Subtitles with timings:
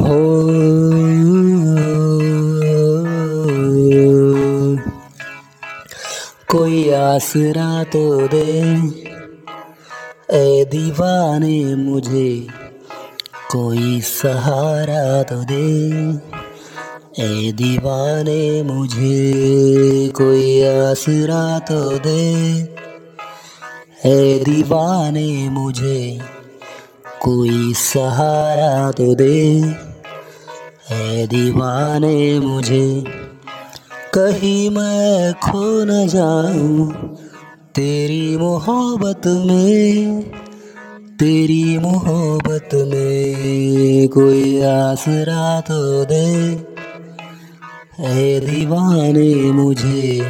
[0.00, 0.42] हो।
[6.48, 8.62] कोई आसरा तो दे।
[10.32, 12.46] ए दीवाने मुझे।
[13.50, 15.90] कोई सहारा तो दे।
[17.18, 19.32] ए दीवाने मुझे।
[20.08, 22.32] कोई आसरा तो दे।
[24.06, 26.20] ए दीवाने मुझे।
[27.22, 29.60] कोई सहारा तो दे।
[30.90, 33.04] है दीवाने मुझे,
[34.14, 36.92] कहीं मैं खो न जाऊँ।
[37.74, 40.22] तेरी मोहब्बत में,
[41.16, 46.64] तेरी मोहब्बत में कोई आसरा तो दे।
[47.98, 50.24] है दीवाने मुझे,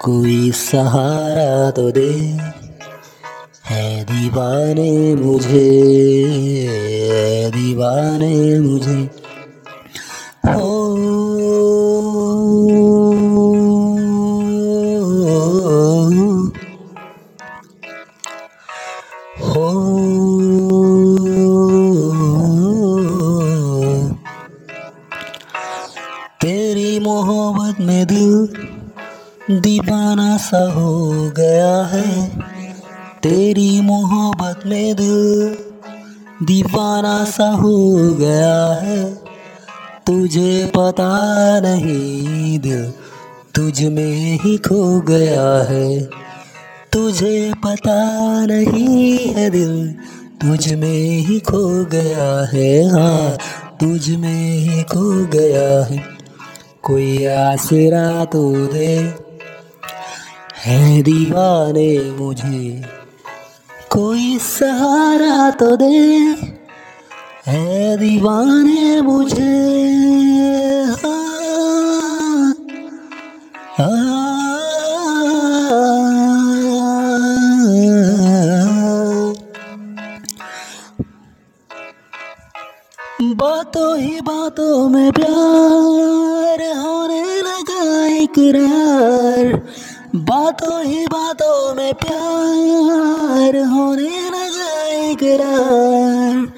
[0.00, 2.38] कोई सहारा तो दे।
[3.68, 5.68] है दीवाने मुझे
[7.50, 9.10] दीवाने मुझे।
[10.46, 10.78] हो
[26.40, 28.48] तेरी मोहब्बत में दिल
[29.60, 32.48] दीवाना सा हो गया है।
[33.22, 35.56] तेरी मोहब्बत में दिल
[36.46, 37.76] दीवाना सा हो
[38.14, 39.14] गया है।
[40.06, 41.08] तुझे पता
[41.60, 42.84] नहीं दिल
[43.54, 46.04] तुझ में ही खो गया है।
[46.92, 47.96] तुझे पता
[48.46, 49.92] नहीं है दिल
[50.42, 53.36] तुझ में ही खो गया है। हाँ
[53.80, 56.04] तुझ में ही खो गया है।
[56.82, 59.14] कोई आसरा तो दे,
[60.64, 62.98] है दीवाने मुझे।
[63.98, 65.86] कोई सहारा तो दे
[67.46, 69.56] है दीवाने मुझे
[71.02, 71.24] हाँ,
[73.78, 74.38] हाँ।
[83.20, 89.52] बातों ही बातों में प्यार होने लगा इकरार
[90.14, 96.52] बातों ही बातों में प्यार होने लगा इकरार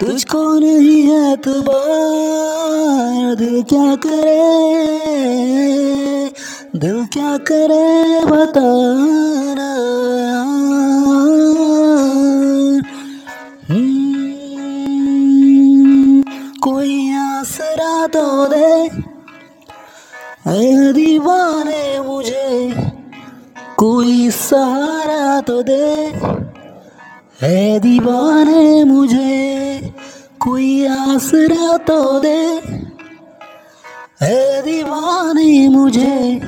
[0.00, 4.42] तुझको नहीं है तुबार दिल क्या करे?
[6.76, 8.24] दिल क्या करे
[13.70, 16.22] हम्म,
[16.60, 18.90] कोई आसरा तो दे।
[20.92, 21.83] दीवाने
[23.84, 26.12] कोई सहारा तो दे।
[27.42, 29.94] है दीवाने मुझे
[30.40, 32.60] कोई आसरा तो दे।
[34.22, 36.40] है दीवाने मुझे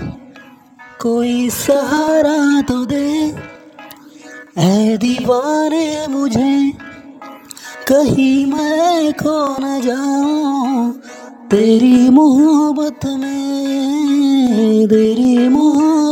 [1.00, 3.36] कोई सहारा तो दे।
[4.58, 6.72] है दीवाने मुझे
[7.88, 10.92] कहीं मैं खो न जाऊँ।
[11.50, 16.05] तेरी मोहब्बत में, तेरी मोहब्बत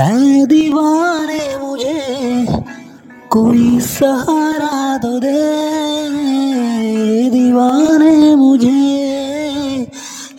[0.00, 2.46] है दीवाने मुझे
[3.30, 5.34] कोई सहारा तो दे।
[7.30, 8.70] दीवाने मुझे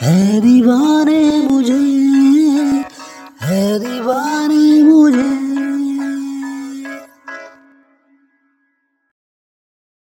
[0.01, 1.79] है दीवाने मुझे
[3.41, 4.30] है दीवार